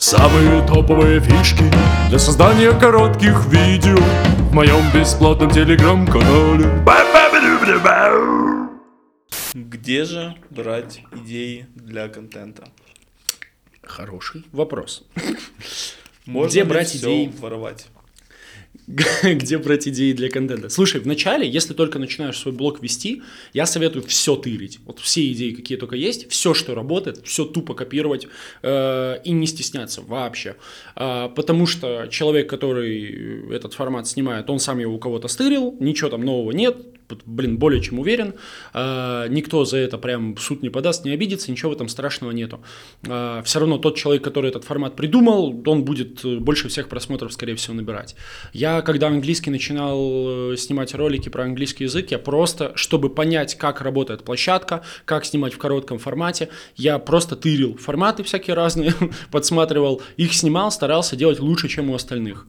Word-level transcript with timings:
Самые 0.00 0.66
топовые 0.66 1.20
фишки 1.20 1.64
для 2.08 2.18
создания 2.18 2.72
коротких 2.72 3.44
видео 3.48 3.98
в 4.48 4.54
моем 4.54 4.80
бесплатном 4.94 5.50
телеграм-канале. 5.50 6.82
Где 9.52 10.04
же 10.04 10.34
брать 10.48 11.02
идеи 11.12 11.66
для 11.74 12.08
контента? 12.08 12.66
Хороший 13.82 14.46
вопрос. 14.52 15.04
Можно 16.24 16.48
Где 16.50 16.60
ли 16.62 16.66
брать 16.66 16.96
идеи? 16.96 17.32
воровать? 17.38 17.88
Где 19.22 19.58
брать 19.58 19.86
идеи 19.88 20.12
для 20.12 20.28
контента? 20.28 20.68
Слушай, 20.68 21.00
вначале, 21.00 21.48
если 21.48 21.74
только 21.74 21.98
начинаешь 21.98 22.38
свой 22.38 22.52
блог 22.52 22.82
вести, 22.82 23.22
я 23.52 23.66
советую 23.66 24.04
все 24.04 24.36
тырить. 24.36 24.80
Вот 24.84 24.98
все 24.98 25.30
идеи, 25.32 25.52
какие 25.52 25.78
только 25.78 25.96
есть, 25.96 26.30
все, 26.30 26.54
что 26.54 26.74
работает, 26.74 27.20
все 27.24 27.44
тупо 27.44 27.74
копировать 27.74 28.26
э, 28.62 29.18
и 29.24 29.30
не 29.30 29.46
стесняться 29.46 30.02
вообще. 30.02 30.56
А, 30.96 31.28
потому 31.28 31.66
что 31.66 32.08
человек, 32.10 32.50
который 32.50 33.54
этот 33.54 33.74
формат 33.74 34.08
снимает, 34.08 34.50
он 34.50 34.58
сам 34.58 34.78
его 34.78 34.94
у 34.94 34.98
кого-то 34.98 35.28
стырил, 35.28 35.76
ничего 35.78 36.10
там 36.10 36.22
нового 36.22 36.50
нет, 36.50 36.76
блин, 37.24 37.58
более 37.58 37.82
чем 37.82 37.98
уверен. 37.98 38.34
А, 38.72 39.26
никто 39.28 39.64
за 39.64 39.78
это 39.78 39.98
прям 39.98 40.36
суд 40.36 40.62
не 40.62 40.70
подаст, 40.70 41.04
не 41.04 41.12
обидится, 41.12 41.50
ничего 41.50 41.70
в 41.70 41.74
этом 41.74 41.88
страшного 41.88 42.32
нету. 42.32 42.60
А, 43.08 43.42
все 43.42 43.60
равно 43.60 43.78
тот 43.78 43.96
человек, 43.96 44.22
который 44.22 44.50
этот 44.50 44.64
формат 44.64 44.96
придумал, 44.96 45.62
он 45.66 45.84
будет 45.84 46.24
э, 46.24 46.38
больше 46.38 46.68
всех 46.68 46.88
просмотров, 46.88 47.32
скорее 47.32 47.54
всего, 47.54 47.74
набирать. 47.74 48.16
Я, 48.52 48.82
когда 48.82 49.08
английский 49.08 49.50
начинал 49.50 50.52
э, 50.52 50.56
снимать 50.56 50.94
ролики 50.94 51.28
про 51.28 51.44
английский 51.44 51.84
язык, 51.84 52.10
я 52.10 52.18
просто, 52.18 52.72
чтобы 52.74 53.10
понять, 53.10 53.56
как 53.56 53.80
работает 53.80 54.24
площадка, 54.24 54.82
как 55.04 55.24
снимать 55.24 55.52
в 55.52 55.58
коротком 55.58 55.98
формате, 55.98 56.48
я 56.76 56.98
просто 56.98 57.36
тырил 57.36 57.76
форматы 57.76 58.22
всякие 58.22 58.54
разные, 58.54 58.94
подсматривал, 59.30 60.02
их 60.16 60.34
снимал, 60.34 60.70
старался 60.70 61.16
делать 61.16 61.40
лучше, 61.40 61.68
чем 61.68 61.90
у 61.90 61.94
остальных. 61.94 62.46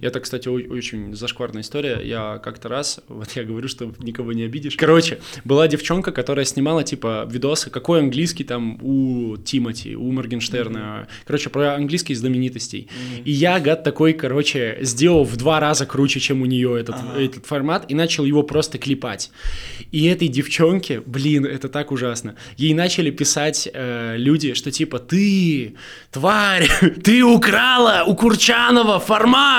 Это, 0.00 0.20
кстати, 0.20 0.48
очень 0.48 1.14
зашкварная 1.14 1.62
история. 1.62 2.00
Я 2.02 2.38
как-то 2.42 2.68
раз, 2.68 3.00
вот 3.08 3.30
я 3.32 3.44
говорю, 3.44 3.68
что 3.68 3.92
никого 3.98 4.32
не 4.32 4.44
обидишь. 4.44 4.76
Короче, 4.76 5.18
была 5.44 5.68
девчонка, 5.68 6.12
которая 6.12 6.44
снимала, 6.44 6.84
типа, 6.84 7.28
видосы, 7.30 7.70
какой 7.70 8.00
английский 8.00 8.44
там 8.44 8.78
у 8.82 9.36
Тимати, 9.36 9.96
у 9.96 10.10
Моргенштерна. 10.12 11.08
Короче, 11.26 11.50
про 11.50 11.74
английские 11.74 12.16
знаменитостей. 12.16 12.88
И 13.24 13.32
я, 13.32 13.60
гад 13.60 13.84
такой, 13.84 14.12
короче, 14.12 14.78
сделал 14.82 15.24
в 15.24 15.36
два 15.36 15.60
раза 15.60 15.86
круче, 15.86 16.20
чем 16.20 16.42
у 16.42 16.46
нее 16.46 16.78
этот, 16.78 16.96
этот 17.18 17.46
формат, 17.46 17.90
и 17.90 17.94
начал 17.94 18.24
его 18.24 18.42
просто 18.42 18.78
клепать. 18.78 19.30
И 19.92 20.06
этой 20.06 20.28
девчонке, 20.28 21.00
блин, 21.00 21.44
это 21.44 21.68
так 21.68 21.92
ужасно. 21.92 22.36
Ей 22.56 22.74
начали 22.74 23.10
писать 23.10 23.68
э, 23.72 24.14
люди, 24.16 24.54
что 24.54 24.70
типа, 24.70 24.98
ты, 24.98 25.76
тварь, 26.10 26.68
ты 27.04 27.22
украла 27.22 28.04
у 28.06 28.14
Курчанова 28.14 29.00
формат! 29.00 29.55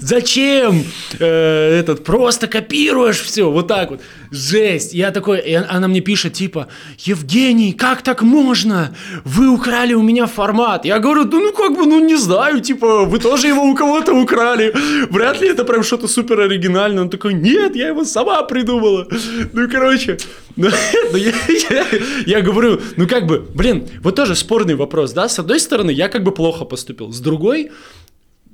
Зачем? 0.00 0.84
Э, 1.18 1.78
этот, 1.80 2.04
просто 2.04 2.46
копируешь 2.46 3.20
все, 3.20 3.50
вот 3.50 3.68
так 3.68 3.90
вот. 3.90 4.00
Жесть. 4.30 4.92
Я 4.94 5.10
такой, 5.10 5.40
и 5.40 5.54
она 5.54 5.88
мне 5.88 6.00
пишет, 6.00 6.34
типа, 6.34 6.68
Евгений, 6.98 7.72
как 7.72 8.02
так 8.02 8.22
можно? 8.22 8.94
Вы 9.24 9.48
украли 9.48 9.94
у 9.94 10.02
меня 10.02 10.26
формат. 10.26 10.84
Я 10.84 10.98
говорю, 10.98 11.24
да 11.24 11.38
ну 11.38 11.52
как 11.52 11.74
бы, 11.76 11.86
ну 11.86 12.00
не 12.00 12.16
знаю, 12.16 12.60
типа, 12.60 13.04
вы 13.04 13.18
тоже 13.18 13.48
его 13.48 13.62
у 13.62 13.74
кого-то 13.74 14.12
украли. 14.12 14.72
Вряд 15.10 15.40
ли 15.40 15.48
это 15.48 15.64
прям 15.64 15.82
что-то 15.82 16.08
супер 16.08 16.40
оригинальное. 16.40 17.02
Он 17.04 17.10
такой, 17.10 17.34
нет, 17.34 17.76
я 17.76 17.88
его 17.88 18.04
сама 18.04 18.42
придумала. 18.42 19.06
Ну, 19.52 19.68
короче, 19.70 20.18
ну, 20.56 20.68
я, 21.14 21.32
я- 21.70 21.86
я 22.26 22.40
говорю, 22.42 22.80
ну 22.96 23.06
как 23.06 23.26
бы, 23.26 23.38
блин, 23.54 23.88
вот 24.02 24.16
тоже 24.16 24.34
спорный 24.34 24.74
вопрос, 24.74 25.12
да? 25.12 25.28
С 25.28 25.38
одной 25.38 25.58
стороны, 25.60 25.90
я 25.90 26.08
как 26.08 26.22
бы 26.22 26.32
плохо 26.32 26.64
поступил. 26.64 27.12
С 27.12 27.20
другой, 27.20 27.70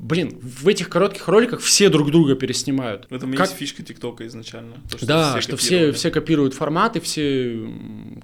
блин, 0.04 0.38
в 0.42 0.68
этих 0.68 0.90
коротких 0.90 1.26
роликах 1.28 1.60
все 1.60 1.88
друг 1.88 2.10
друга 2.10 2.34
переснимают. 2.34 3.06
В 3.08 3.14
этом 3.14 3.32
Как- 3.32 3.46
есть 3.48 3.58
фишка 3.58 3.82
ТикТока 3.82 4.26
изначально. 4.26 4.74
то, 4.90 5.06
да, 5.06 5.40
что 5.40 5.56
все, 5.56 5.68
копировали. 5.70 5.92
все 5.92 6.10
копируют 6.10 6.54
форматы, 6.54 7.00
все 7.00 7.66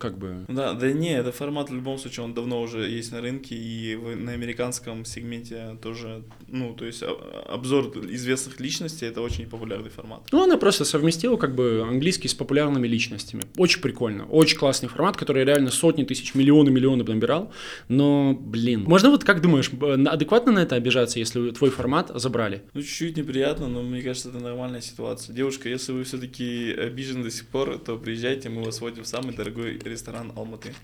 как 0.00 0.18
бы... 0.18 0.44
Да, 0.48 0.72
да 0.72 0.90
не, 0.92 1.10
это 1.16 1.30
формат 1.30 1.70
в 1.70 1.74
любом 1.74 1.98
случае, 1.98 2.24
он 2.24 2.34
давно 2.34 2.60
уже 2.60 2.88
есть 2.88 3.12
на 3.12 3.20
рынке, 3.20 3.54
и 3.54 3.94
в- 3.94 4.16
на 4.16 4.32
американском 4.32 5.04
сегменте 5.04 5.76
тоже, 5.82 6.22
ну, 6.48 6.74
то 6.74 6.84
есть 6.86 7.02
а- 7.02 7.46
обзор 7.54 7.92
известных 8.10 8.58
личностей, 8.60 9.06
это 9.06 9.20
очень 9.20 9.46
популярный 9.46 9.90
формат. 9.90 10.22
Ну, 10.32 10.42
она 10.42 10.56
просто 10.56 10.84
совместила 10.84 11.36
как 11.36 11.54
бы 11.54 11.86
английский 11.88 12.28
с 12.28 12.34
популярными 12.34 12.88
личностями. 12.88 13.42
Очень 13.56 13.80
прикольно. 13.80 14.24
Очень 14.26 14.58
классный 14.58 14.88
формат, 14.88 15.16
который 15.16 15.44
реально 15.44 15.70
сотни 15.70 16.04
тысяч, 16.04 16.34
миллионы, 16.34 16.70
миллионы 16.70 17.04
набирал. 17.04 17.52
Но, 17.88 18.34
блин. 18.34 18.84
Можно 18.84 19.10
вот 19.10 19.24
как 19.24 19.42
думаешь, 19.42 19.70
адекватно 20.08 20.52
на 20.52 20.60
это 20.60 20.76
обижаться, 20.76 21.18
если 21.18 21.50
твой 21.50 21.70
формат 21.70 22.10
забрали? 22.14 22.62
Ну, 22.74 22.82
чуть-чуть 22.82 23.16
неприятно, 23.16 23.68
но 23.68 23.82
мне 23.82 24.02
кажется, 24.02 24.30
это 24.30 24.38
нормальная 24.38 24.80
ситуация. 24.80 25.34
Девушка, 25.34 25.68
если 25.68 25.92
вы 25.92 26.04
все-таки 26.04 26.72
обижены 26.72 27.24
до 27.24 27.30
сих 27.30 27.46
пор, 27.46 27.78
то 27.78 27.96
приезжайте, 27.98 28.48
мы 28.48 28.62
вас 28.64 28.80
водим 28.80 29.02
в 29.04 29.06
самый 29.06 29.34
дорогой 29.34 29.78
ресторан 29.90 30.32
Алматы. 30.36 30.74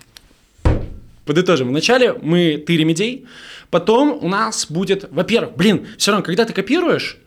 Подытожим. 1.24 1.68
Вначале 1.68 2.12
мы 2.12 2.56
тырим 2.56 2.92
идей, 2.92 3.26
потом 3.70 4.18
у 4.22 4.28
нас 4.28 4.70
будет, 4.70 5.08
во-первых, 5.10 5.56
блин, 5.56 5.86
все 5.98 6.12
равно, 6.12 6.24
когда 6.24 6.44
ты 6.44 6.52
копируешь, 6.52 7.18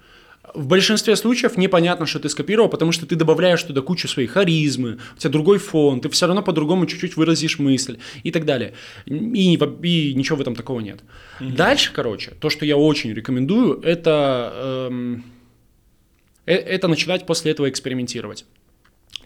в 0.54 0.68
большинстве 0.68 1.16
случаев 1.16 1.58
непонятно, 1.58 2.06
что 2.06 2.20
ты 2.20 2.30
скопировал, 2.30 2.70
потому 2.70 2.92
что 2.92 3.06
ты 3.06 3.16
добавляешь 3.16 3.62
туда 3.64 3.82
кучу 3.82 4.08
своей 4.08 4.28
харизмы, 4.28 4.98
у 5.16 5.20
тебя 5.20 5.30
другой 5.32 5.58
фон, 5.58 6.02
ты 6.02 6.10
все 6.10 6.28
равно 6.28 6.42
по-другому 6.42 6.86
чуть-чуть 6.86 7.18
выразишь 7.18 7.60
мысль 7.60 7.98
и 8.24 8.32
так 8.32 8.46
далее. 8.46 8.74
И, 9.06 9.54
и 9.54 10.14
ничего 10.14 10.38
в 10.38 10.42
этом 10.42 10.56
такого 10.56 10.80
нет. 10.80 11.02
Дальше, 11.40 11.92
короче, 11.94 12.32
то, 12.40 12.50
что 12.50 12.66
я 12.66 12.78
очень 12.78 13.14
рекомендую, 13.14 13.82
это, 13.82 14.88
эм, 14.90 15.24
э- 16.46 16.56
это 16.56 16.88
начинать 16.88 17.26
после 17.26 17.52
этого 17.52 17.70
экспериментировать. 17.70 18.46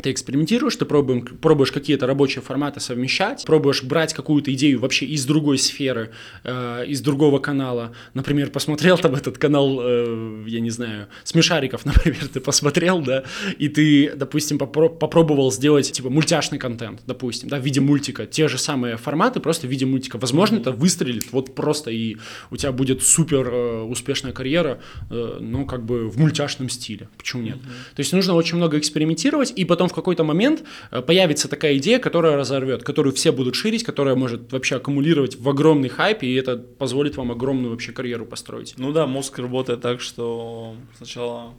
Ты 0.01 0.11
экспериментируешь, 0.11 0.75
ты 0.75 0.85
пробуем, 0.85 1.21
пробуешь 1.21 1.71
какие-то 1.71 2.07
рабочие 2.07 2.41
форматы 2.41 2.79
совмещать, 2.79 3.45
пробуешь 3.45 3.83
брать 3.83 4.13
какую-то 4.13 4.51
идею 4.53 4.79
вообще 4.79 5.05
из 5.05 5.25
другой 5.25 5.59
сферы, 5.59 6.11
э, 6.43 6.85
из 6.87 7.01
другого 7.01 7.39
канала. 7.39 7.93
Например, 8.15 8.49
посмотрел 8.49 8.97
там 8.97 9.13
этот 9.13 9.37
канал, 9.37 9.79
э, 9.81 10.43
я 10.47 10.59
не 10.61 10.71
знаю, 10.71 11.07
смешариков, 11.23 11.85
например, 11.85 12.27
ты 12.27 12.39
посмотрел, 12.39 13.01
да, 13.01 13.23
и 13.59 13.69
ты, 13.69 14.11
допустим, 14.15 14.57
попро- 14.57 14.89
попробовал 14.89 15.51
сделать, 15.51 15.91
типа, 15.91 16.09
мультяшный 16.09 16.57
контент, 16.57 17.01
допустим, 17.05 17.49
да, 17.49 17.59
в 17.59 17.63
виде 17.63 17.79
мультика, 17.79 18.25
те 18.25 18.47
же 18.47 18.57
самые 18.57 18.97
форматы, 18.97 19.39
просто 19.39 19.67
в 19.67 19.69
виде 19.69 19.85
мультика. 19.85 20.17
Возможно, 20.17 20.57
это 20.57 20.71
выстрелит 20.71 21.31
вот 21.31 21.53
просто, 21.53 21.91
и 21.91 22.17
у 22.49 22.57
тебя 22.57 22.71
будет 22.71 23.03
супер 23.03 23.47
э, 23.47 23.81
успешная 23.83 24.33
карьера, 24.33 24.79
э, 25.11 25.37
но 25.39 25.65
как 25.65 25.85
бы 25.85 26.09
в 26.09 26.17
мультяшном 26.17 26.69
стиле. 26.69 27.09
Почему 27.17 27.43
нет? 27.43 27.57
То 27.95 27.99
есть 27.99 28.11
нужно 28.11 28.33
очень 28.33 28.57
много 28.57 28.79
экспериментировать, 28.79 29.53
и 29.55 29.65
потом 29.65 29.82
в 29.89 29.93
какой-то 29.93 30.23
момент 30.23 30.63
э, 30.91 31.01
появится 31.01 31.47
такая 31.47 31.77
идея, 31.77 31.99
которая 31.99 32.35
разорвет, 32.35 32.83
которую 32.83 33.13
все 33.13 33.31
будут 33.31 33.55
ширить, 33.55 33.83
которая 33.83 34.15
может 34.15 34.51
вообще 34.51 34.75
аккумулировать 34.75 35.35
в 35.35 35.47
огромный 35.49 35.89
хайп, 35.89 36.23
и 36.23 36.33
это 36.33 36.57
позволит 36.57 37.17
вам 37.17 37.31
огромную 37.31 37.71
вообще 37.71 37.91
карьеру 37.91 38.25
построить. 38.25 38.75
Ну 38.77 38.91
да, 38.91 39.07
мозг 39.07 39.37
работает 39.39 39.81
так, 39.81 40.01
что 40.01 40.75
сначала 40.97 41.53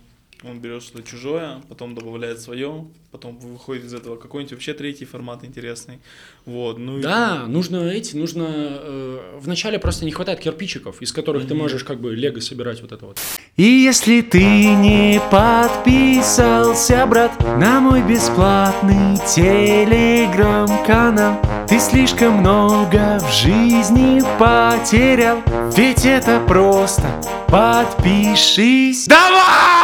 он 0.46 0.58
берет 0.60 0.82
что-то 0.82 1.08
чужое, 1.08 1.60
потом 1.68 1.94
добавляет 1.94 2.40
свое, 2.40 2.84
потом 3.12 3.38
выходит 3.38 3.84
из 3.84 3.94
этого 3.94 4.16
какой-нибудь 4.16 4.52
вообще 4.52 4.74
третий 4.74 5.04
формат 5.04 5.44
интересный. 5.44 5.98
Вот, 6.44 6.78
ну 6.78 6.98
и- 6.98 7.02
Да, 7.02 7.44
нужно 7.46 7.88
эти, 7.88 8.16
нужно... 8.16 8.46
э, 8.48 9.38
вначале 9.40 9.78
просто 9.78 10.04
не 10.04 10.10
хватает 10.10 10.40
кирпичиков, 10.40 11.00
из 11.02 11.12
которых 11.12 11.46
ты 11.48 11.54
можешь 11.54 11.84
как 11.84 12.00
бы 12.00 12.14
лего 12.14 12.40
собирать 12.40 12.80
вот 12.82 12.92
это 12.92 13.06
вот. 13.06 13.18
И 13.56 13.62
если 13.62 14.20
ты 14.20 14.42
не 14.74 15.20
подписался, 15.30 17.06
брат, 17.06 17.32
на 17.58 17.80
мой 17.80 18.02
бесплатный 18.02 19.16
телеграм-канал, 19.34 21.40
ты 21.68 21.78
слишком 21.78 22.34
много 22.38 23.18
в 23.20 23.32
жизни 23.32 24.20
потерял, 24.38 25.38
ведь 25.76 26.04
это 26.04 26.40
просто 26.46 27.08
подпишись. 27.48 29.06
Давай! 29.06 29.83